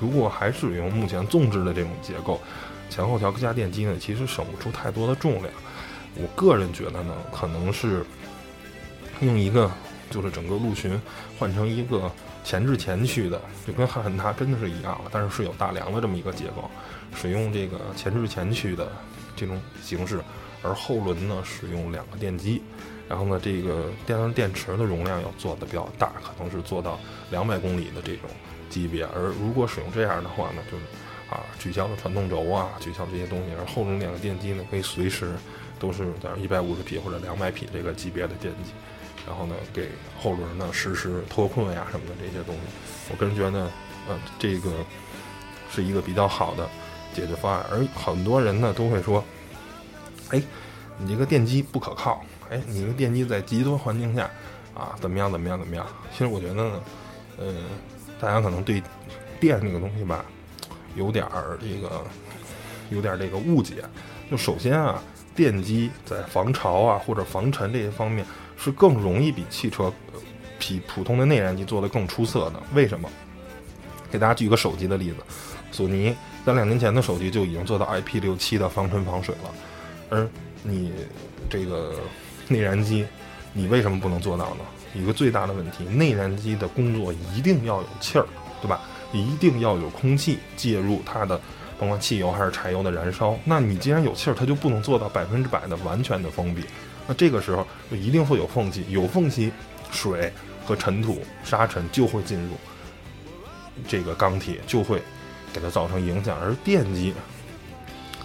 [0.00, 2.40] 如果还使用目前纵置的这种结构，
[2.88, 5.52] 前后桥加电机呢，其实省不出太多的重量。
[6.16, 8.04] 我个人觉得呢，可能是。
[9.22, 9.70] 用一个
[10.08, 10.98] 就是整个陆巡
[11.38, 12.10] 换成一个
[12.42, 16.70] 前置前驱的，就跟汉兰达真的是一样了，但是是有大梁的这么一个结构，
[17.14, 18.90] 使用这个前置前驱的
[19.36, 20.22] 这种形式，
[20.62, 22.62] 而后轮呢使用两个电机，
[23.10, 26.98] 然后呢这个电动电池的容量要做的比较大，可能是做到
[27.30, 28.30] 两百公里的这种
[28.70, 30.84] 级别，而如果使用这样的话呢，就是
[31.28, 35.34] 啊取消了传动轴啊，取消这些东西，而后轮两个电机呢可以随时
[35.78, 38.70] 都是在一百五十匹或者两百匹这个级别的电机。
[39.26, 42.60] 然后呢给后轮呢实施脱困呀什么的这些东西。
[43.10, 43.70] 我个人觉得呢，
[44.08, 44.72] 呃，这个
[45.70, 46.66] 是一个比较好的
[47.14, 47.64] 解决方案。
[47.70, 49.22] 而很多人呢都会说，
[50.30, 50.42] 哎，
[50.96, 54.28] 你这个电机不可靠，哎，你这个电机在极端环境下
[54.74, 55.86] 啊怎么样怎么样怎么样？
[56.10, 56.80] 其实我觉得呢，
[57.36, 57.54] 呃，
[58.20, 58.82] 大家可能对
[59.38, 60.24] 电这个东西吧。
[60.96, 62.02] 有点儿这个，
[62.90, 63.84] 有点儿这个误解。
[64.30, 65.02] 就首先啊，
[65.34, 69.92] 电机在防潮啊或者防尘这些方面是更容易比汽车
[70.58, 72.60] 比普通的内燃机做的更出色的。
[72.74, 73.08] 为什么？
[74.10, 75.16] 给大家举个手机的例子，
[75.70, 79.54] 索尼在两年前的手机就已经做到 IP 六七的防尘防水了，
[80.10, 80.28] 而
[80.64, 80.92] 你
[81.48, 81.94] 这个
[82.48, 83.06] 内燃机，
[83.52, 84.64] 你为什么不能做到呢？
[84.94, 88.26] 一个最大的问题，内燃机的工作一定要有气儿，
[88.60, 88.80] 对吧？
[89.12, 91.40] 一定要有空气介入它的，
[91.78, 93.36] 甭管汽油还是柴油的燃烧。
[93.44, 96.64] 那你既然有气儿，它就不能做到百分之百的完全的封闭。
[97.08, 99.50] 那这个时候就一定会有缝隙，有缝隙，
[99.90, 100.32] 水
[100.64, 102.50] 和尘土、沙尘就会进入
[103.88, 105.02] 这个钢体，就会
[105.52, 106.38] 给它造成影响。
[106.40, 107.12] 而电机，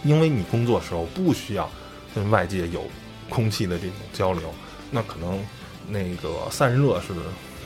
[0.04, 1.68] 因为你工作时候不需要
[2.14, 2.84] 跟外界有
[3.28, 4.54] 空气的这种交流，
[4.92, 5.44] 那可能
[5.90, 7.08] 那个散热是。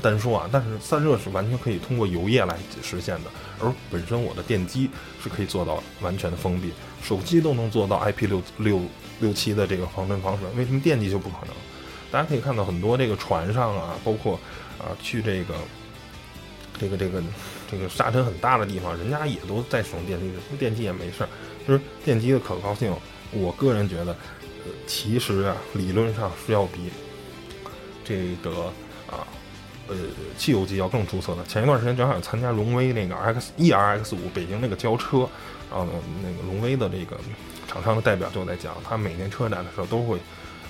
[0.02, 3.30] 单说啊，但是散热是完全可以通过油液来实现的，
[3.60, 4.90] 而本身我的电机
[5.22, 6.72] 是可以做到完全的封闭，
[7.04, 8.82] 手机都能做到 IP 六六
[9.20, 11.54] 六七的这个防尘防水，为什么电机就不可能？
[12.10, 14.40] 大家可以看到很多这个船上啊，包括
[14.78, 15.54] 啊去这个
[16.80, 17.22] 这个这个
[17.70, 21.30] 这个沙尘很大的地方，人家也都在使用电机，电机也没事儿。
[21.68, 22.96] 就是电机的可靠性，
[23.34, 24.16] 我个人觉得，
[24.88, 26.90] 其实啊理论上是要比
[28.10, 28.66] 这个
[29.08, 29.22] 啊。
[29.92, 29.96] 呃，
[30.38, 31.44] 汽油机要更出色的。
[31.46, 35.28] 前一段时间正好参加荣威那个 X E R X 五北京那个交车，
[35.68, 35.92] 然后呢，
[36.22, 37.18] 那个荣威的这个
[37.68, 40.20] 厂商的代表就在讲，他每年车展的时候都会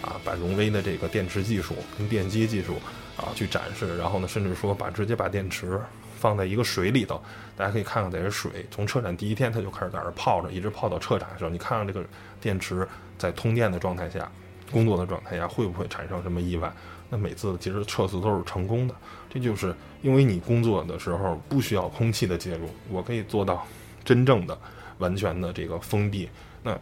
[0.01, 2.77] 啊把荣威的这个电池技术跟电机技术
[3.17, 5.77] 啊去展示，然后呢，甚至说把直接把电池
[6.17, 7.21] 放在一个水里头，
[7.57, 12.01] 大家可以看看在这水从车展第一天它就开始在这泡着，一直泡到车展的时候，你看看这个
[12.39, 14.31] 电池在通电的状态下
[14.71, 16.71] 工作的状态下会不会产生什么意外？
[17.09, 18.95] 那每次其实测试都是成功的，
[19.29, 23.65] 这就是因为你工作的时候不需要空气的介入，我可以做到
[24.05, 24.57] 真正的、
[24.99, 26.29] 完全的这个封闭。
[26.61, 26.77] 那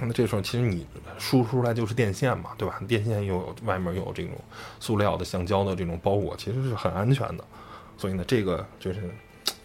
[0.00, 0.84] 那这时候其实你
[1.18, 2.80] 输出来就是电线嘛，对吧？
[2.88, 4.32] 电线又有外面有这种
[4.80, 7.44] 塑料的、橡胶的这种包裹，其实是很安全的。
[7.96, 9.08] 所以呢，这个就是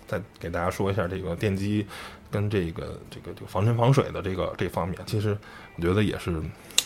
[0.06, 1.84] 再给大家说一下这个电机
[2.30, 5.36] 跟这个这个这个防尘防水的这个这方面，其实
[5.78, 6.40] 我觉得也是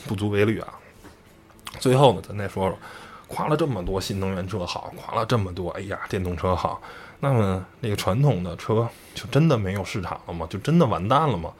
[0.07, 0.73] 不足为虑啊。
[1.79, 2.77] 最后呢，咱再说说，
[3.27, 6.81] 夸了这么多新能源车好，夸了这么多，哎呀，电动车好，
[7.19, 10.45] 那么那个传统的车就真的没有市场了吗？
[10.49, 11.51] 就真的完蛋了吗？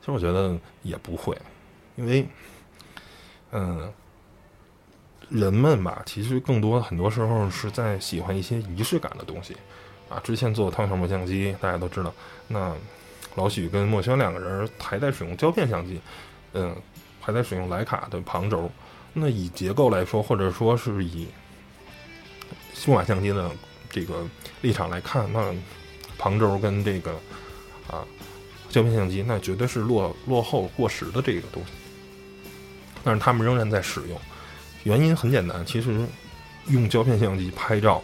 [0.00, 1.36] 其实我觉得也不会，
[1.96, 2.26] 因为，
[3.52, 3.92] 嗯，
[5.28, 9.54] 人们吧，其实更多很多时候是在喜欢一些仪式感的东西，
[10.08, 12.12] 啊，之前做汤小模相机，大家都知道，
[12.48, 12.74] 那
[13.34, 16.00] 老许跟墨轩两个人还在使用胶片相机，
[16.54, 16.74] 嗯，
[17.20, 18.70] 还在使用徕卡的旁轴。
[19.20, 21.28] 那以结构来说，或者说是以
[22.74, 23.50] 数码相机的
[23.90, 24.26] 这个
[24.62, 25.54] 立场来看，那
[26.16, 27.12] 旁轴跟这个
[27.88, 28.04] 啊
[28.68, 31.72] 胶片相机，那绝对是落落后过时的这个东西。
[33.04, 34.20] 但是他们仍然在使用，
[34.84, 36.00] 原因很简单，其实
[36.66, 38.02] 用胶片相机拍照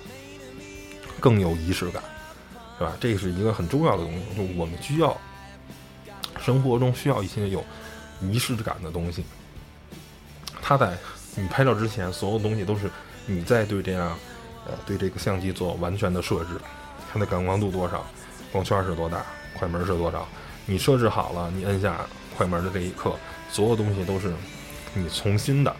[1.20, 2.02] 更有仪式感，
[2.78, 2.96] 是吧？
[3.00, 5.16] 这是一个很重要的东西，就我们需要
[6.40, 7.64] 生活中需要一些有
[8.20, 9.24] 仪式感的东西。
[10.66, 10.96] 它在
[11.34, 12.90] 你拍照之前，所有东西都是
[13.26, 14.16] 你在对这样，
[14.66, 16.58] 呃，对这个相机做完全的设置，
[17.12, 18.06] 它的感光度多少，
[18.50, 19.26] 光圈是多大，
[19.58, 20.26] 快门是多少，
[20.64, 23.14] 你设置好了，你摁下快门的这一刻，
[23.50, 24.32] 所有东西都是
[24.94, 25.76] 你重新的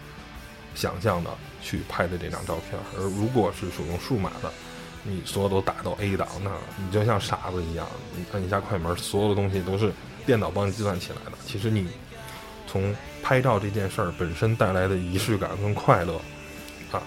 [0.75, 1.31] 想象的
[1.63, 2.79] 去拍的这张照片。
[2.95, 4.51] 而如果是使用数码的，
[5.01, 9.91] 你所有都打到 A 档，那你就像傻子一样，你摁一下快门，所有的东西都是
[10.27, 11.31] 电脑帮你计算起来的。
[11.43, 11.87] 其实你。
[12.67, 12.93] 从
[13.25, 16.13] 拍照这件事儿本身带来的仪式感跟快乐，
[16.91, 17.01] 啊，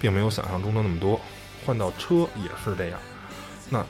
[0.00, 1.20] 并没有想象中的那么多。
[1.66, 3.00] 换到车也是这样，
[3.68, 3.84] 那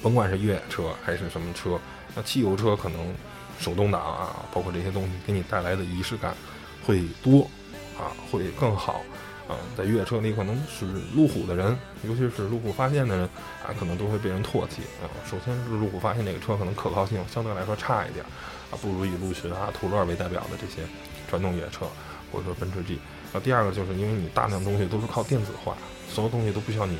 [0.00, 1.80] 甭管是越野车还是什么车，
[2.14, 3.12] 那汽油车可能
[3.58, 6.32] 手动挡啊，包括这些东西给你带来的仪式感
[6.86, 7.50] 会多，
[7.98, 9.02] 啊，会更好。
[9.48, 13.28] 啊，在越野车里可能是路虎的人，尤其是路虎发现的人，
[13.66, 14.82] 啊，可能都会被人唾弃。
[15.02, 18.24] 啊，首先是路虎发现这个车可能可靠性相对来说差一点。
[18.70, 20.86] 啊，不如以陆巡啊、途乐为代表的这些
[21.28, 21.86] 传统越野车，
[22.30, 22.98] 或者说奔驰 G。
[23.32, 25.76] 那第二个就是因为你大量东西都是靠电子化，
[26.08, 26.98] 所有东西都不需要你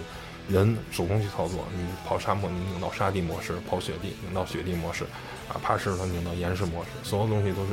[0.49, 1.65] 人手工去操作。
[1.75, 5.05] 你跑沙漠，你拧到沙地模式；跑雪地，拧到雪地模式；
[5.49, 6.91] 啊，爬石头，拧到岩石模式。
[7.03, 7.73] 所有东西都是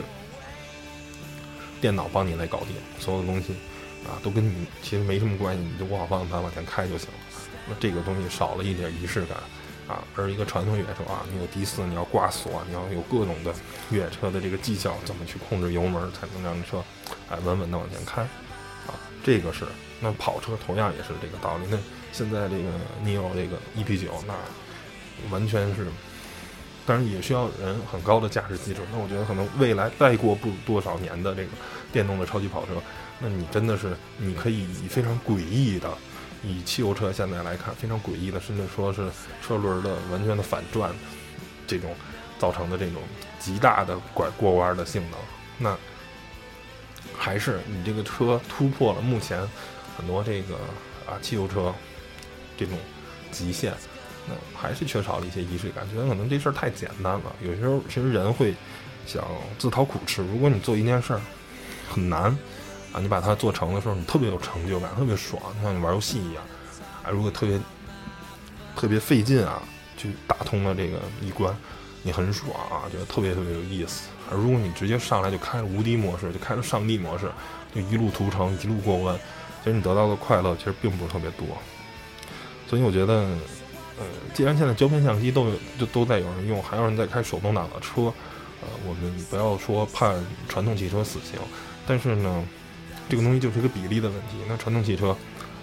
[1.79, 2.75] 电脑帮你来搞定。
[2.99, 3.53] 所有东西，
[4.05, 7.15] 啊，都跟你其实没什么关系，你就握好方向盘往前开就行了。
[7.69, 9.38] 那这个东西少了一点仪式感
[9.88, 10.04] 啊。
[10.15, 13.54] 而一个传统越野车啊，你有低四，你要挂锁，你要有各种的
[13.89, 16.84] 越野车的这个技巧，怎么去控制油门，才能让车
[17.30, 18.93] 哎稳稳的往前开啊。
[19.23, 19.65] 这个是
[20.00, 21.65] 那跑车同样也是这个道理。
[21.69, 21.78] 那
[22.13, 22.69] 现在这个
[23.04, 24.34] Neo 这个 EP 九，那
[25.32, 25.88] 完全是，
[26.86, 28.82] 当然也需要人很高的驾驶技术。
[28.91, 31.50] 那我觉得可能未来再过不多少年的这个
[31.91, 32.73] 电动的超级跑车。
[33.19, 35.89] 那你真的是，你可以以非常诡异的，
[36.43, 39.10] 以汽油车现在来看非常诡异的，甚至说是
[39.41, 40.91] 车轮的完全的反转，
[41.65, 41.95] 这种
[42.38, 43.02] 造成的这种
[43.39, 45.19] 极大的拐过弯的性能，
[45.58, 45.78] 那
[47.17, 49.39] 还是你这个车突破了目前
[49.97, 50.56] 很多这个
[51.08, 51.73] 啊汽油车
[52.58, 52.78] 这种
[53.32, 53.73] 极限，
[54.28, 57.36] 那还是缺少了一些仪式感，觉得可能这事儿太简单了。
[57.41, 58.54] 有些时候其实人会
[59.06, 59.26] 想
[59.58, 61.21] 自讨苦吃，如果你做一件事儿
[61.89, 62.38] 很难。
[62.93, 66.43] 啊，你把它做成的时候，你特别有成就感，特别爽，像你玩游戏一样。
[67.04, 67.60] 啊，如果特别
[68.76, 69.62] 特别费劲啊，
[69.97, 71.56] 去打通了这个一关，
[72.04, 74.10] 你很爽啊，觉得特别特别有意思。
[74.32, 77.30] 而如果你直接上来就开了无敌模式，就开了上帝模式，
[77.73, 79.17] 就一路屠城，一路过关，
[79.63, 81.45] 其实你得到的快乐其实并不是特别多。
[82.69, 83.13] 所以我觉得，
[84.00, 88.04] 呃，既然现在胶片相机都有，就都在有人用，还有人在开手动挡的车，
[88.62, 90.15] 呃，我们不要说判
[90.47, 91.39] 传统汽车死刑，
[91.86, 92.43] 但是呢。
[93.09, 94.37] 这个东西就是一个比例的问题。
[94.47, 95.15] 那传统汽车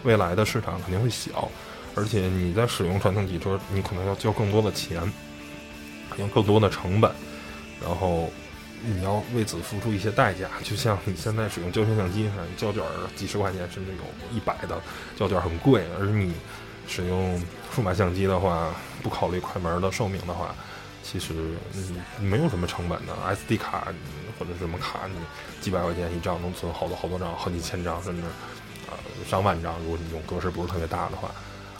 [0.02, 1.48] 未来的市场肯定会小，
[1.94, 5.00] 而且你在使用传统汽车，你可能要交更多的钱，
[6.18, 7.10] 用更多的成本，
[7.82, 8.30] 然后
[8.82, 10.48] 你要为此付出一些代价。
[10.62, 12.82] 就像你现在使用胶片相机，胶卷
[13.16, 14.80] 几十块钱，甚至有一百的
[15.16, 15.84] 胶卷很贵。
[15.98, 16.32] 而你
[16.86, 17.42] 使用
[17.74, 20.54] 数码相机的话，不考虑快门的寿命的话，
[21.04, 21.32] 其实
[22.18, 23.12] 你没有什么成本的。
[23.36, 23.86] SD 卡。
[24.36, 25.14] 或者什么卡，你
[25.60, 28.22] 几百块钱一张能存好多好多张，好几千张，甚至
[28.88, 29.78] 啊上万张。
[29.84, 31.30] 如果你用格式不是特别大的话，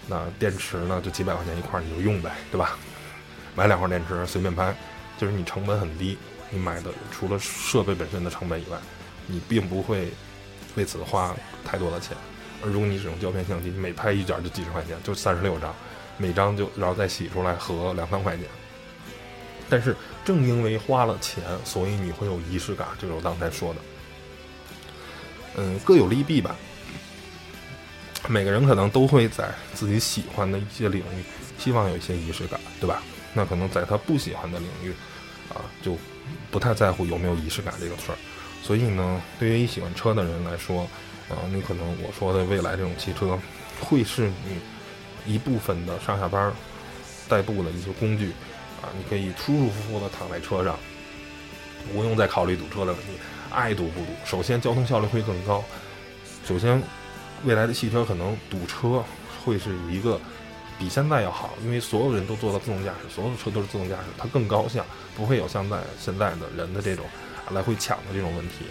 [0.07, 2.79] 那电池呢就几百块钱一块，你就用呗，对吧？
[3.57, 4.73] 买两块电池随便拍，
[5.19, 6.17] 就是你成本很低。
[6.49, 8.79] 你买的除了设备本身的成本以外，
[9.27, 10.13] 你并不会
[10.77, 11.35] 为此花
[11.65, 12.17] 太多的钱。
[12.63, 15.75] 而如果你使用胶片相机，你每拍一卷就几十块钱，就三十六张，
[16.19, 18.47] 每张就然后再洗出来合两三块钱。
[19.69, 23.81] 但是正因为花了钱，所以你会有仪式感，就是我刚才说的。
[25.57, 26.57] 嗯，各有利弊吧。
[28.27, 31.23] 每个人可能都会在自己喜欢的一些领域，
[31.59, 33.03] 希望有一些仪式感，对吧？
[33.35, 34.93] 那可能在他不喜欢的领域，
[35.51, 35.97] 啊，就
[36.51, 38.19] 不太在乎有没有仪式感这个事儿。
[38.63, 40.83] 所以呢，对于喜欢车的人来说，
[41.29, 43.39] 啊，你可能我说的未来这种汽车，
[43.81, 46.51] 会是你一部分的上下班
[47.29, 48.33] 代步的一些工具。
[48.85, 50.79] 啊，你可以舒舒服服的躺在车上，
[51.91, 53.13] 不用再考虑堵车的问题，
[53.51, 54.07] 爱堵不堵。
[54.27, 55.65] 首先，交通效率会更高。
[56.47, 56.83] 首先，
[57.45, 59.03] 未来的汽车可能堵车
[59.43, 60.21] 会是一个
[60.79, 64.85] 比现在要好，因为所有人都做到自动驾驶，所有的车都是自动驾驶，它更高效，
[65.17, 67.07] 不会有像在现在的人的这种
[67.53, 68.67] 来回抢的这种问题。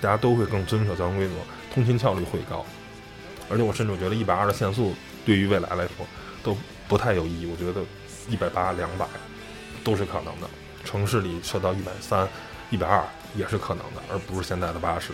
[0.00, 1.34] 大家都会更遵守交通规则，
[1.74, 2.64] 通勤效率会高。
[3.50, 4.94] 而且，我甚至觉得一百二的限速
[5.26, 6.06] 对于未来来说
[6.42, 6.56] 都
[6.88, 7.46] 不太有意义。
[7.46, 7.84] 我觉得
[8.30, 9.06] 一百八、两百。
[9.84, 10.48] 都是可能的，
[10.84, 12.28] 城市里设到一百三、
[12.70, 15.12] 一百二也是可能的，而不是现在的八十。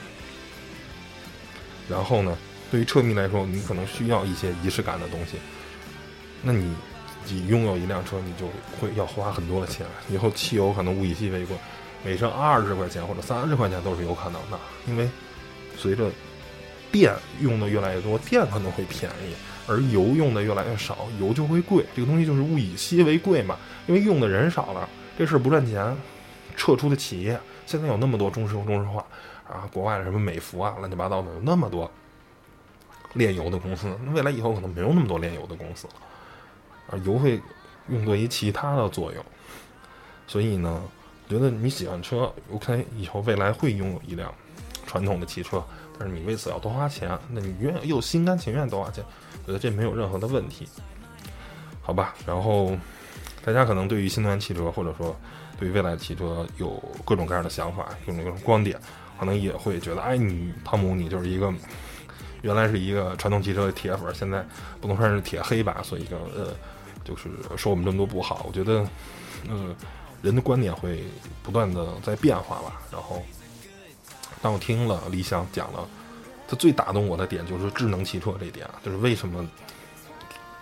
[1.88, 2.36] 然后呢，
[2.70, 5.38] 对于车迷来说，你可能需要一些仪式感的东西。
[6.42, 6.74] 那你
[7.26, 8.46] 你拥有一辆车，你就
[8.78, 9.86] 会要花很多的钱。
[10.10, 11.56] 以后汽油可能物以稀为贵，
[12.04, 14.58] 每升二十块钱或者三十块钱都是有可能的。
[14.86, 15.08] 因为
[15.76, 16.10] 随着
[16.92, 19.34] 电用的越来越多，电可能会便宜。
[19.68, 21.84] 而油用的越来越少，油就会贵。
[21.94, 25.94] 这个东西就是物以稀为贵嘛，因为用的人少了，这事儿不赚钱，
[26.56, 29.04] 撤出的企业现在有那么多中石油、中石化
[29.46, 31.90] 啊，国外的什么美孚啊，乱七八糟的有那么多
[33.12, 35.94] 炼油的公司，那未来以后可能没有那么多炼油的公司了，
[36.90, 37.40] 而油会
[37.88, 39.24] 用作于其他的作用。
[40.26, 40.82] 所以呢，
[41.28, 44.32] 觉得你喜欢车，OK，以后未来会拥有一辆
[44.86, 45.62] 传统的汽车，
[45.98, 49.04] 但是你为此要多花钱，那你愿又心甘情愿多花钱。
[49.48, 50.68] 我觉得这没有任何的问题，
[51.80, 52.14] 好吧？
[52.26, 52.76] 然后
[53.42, 55.16] 大家可能对于新能源汽车，或者说
[55.58, 56.72] 对于未来的汽车有
[57.02, 58.78] 各种各样的想法，各种各种观点，
[59.18, 61.50] 可能也会觉得，哎，你汤姆，你就是一个
[62.42, 64.46] 原来是一个传统汽车的铁粉，现在
[64.82, 65.80] 不能算是铁黑吧？
[65.82, 66.54] 所以就呃，
[67.02, 68.44] 就是说我们这么多不好。
[68.46, 68.86] 我觉得，
[69.48, 69.74] 呃，
[70.20, 71.02] 人的观点会
[71.42, 72.82] 不断的在变化吧。
[72.92, 73.22] 然后，
[74.42, 75.88] 当我听了李想讲了。
[76.48, 79.46] 它最打动我的点就是智能汽车这一点啊，就是为什么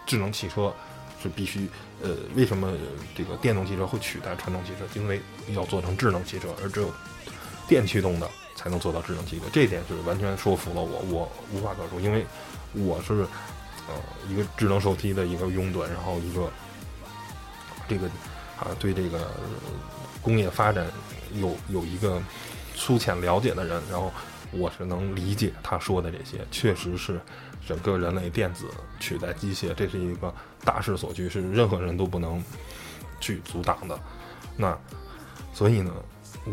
[0.04, 0.74] 智能汽车
[1.22, 1.68] 是必须
[2.02, 2.72] 呃，为什么
[3.14, 5.00] 这个电动汽车会取代传统汽车？
[5.00, 5.20] 因为
[5.54, 6.92] 要做成智能汽车，而只有
[7.68, 9.44] 电驱动的才能做到智能汽车。
[9.52, 12.26] 这一点是完全说服了我，我无话可说，因为
[12.72, 13.26] 我是
[13.88, 13.94] 呃
[14.28, 16.50] 一个智能手机的一个拥趸，然后一个
[17.88, 18.06] 这个
[18.58, 19.30] 啊对这个
[20.20, 20.86] 工业发展
[21.34, 22.20] 有有一个
[22.74, 24.12] 粗浅了解的人，然后
[24.58, 27.20] 我是能理解他说的这些，确实是
[27.66, 28.66] 整个人类电子
[28.98, 30.32] 取代机械，这是一个
[30.64, 32.42] 大势所趋，是任何人都不能
[33.20, 33.98] 去阻挡的。
[34.56, 34.76] 那
[35.52, 35.92] 所以呢，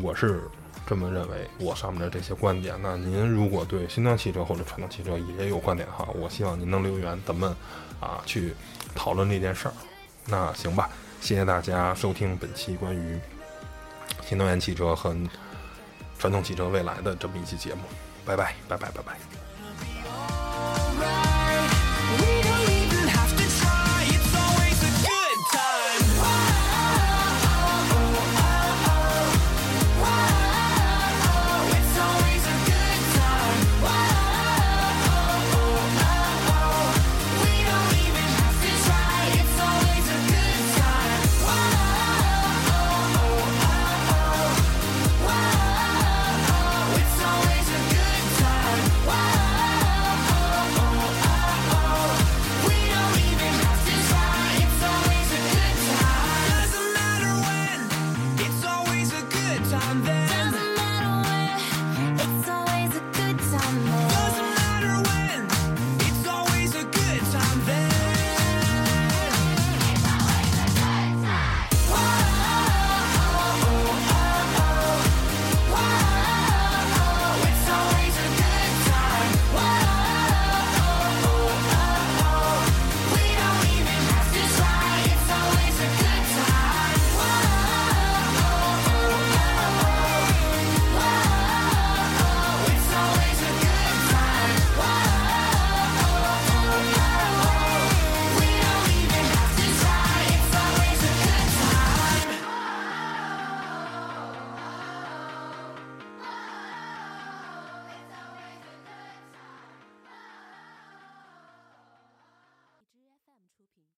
[0.01, 0.43] 我是
[0.85, 2.75] 这么认为，我上面的这些观点。
[2.81, 7.55] 那您如果对新能源汽车或者传统汽车也有观点哈，我希望您能留言，咱们
[7.99, 8.53] 啊去
[8.93, 9.73] 讨论这件事儿。
[10.25, 10.89] 那行吧，
[11.21, 13.19] 谢谢大家收听本期关于
[14.25, 15.15] 新能源汽车和
[16.23, 17.81] 传统汽车未来的这么一期节目。
[18.25, 19.42] 拜拜，拜拜，拜拜。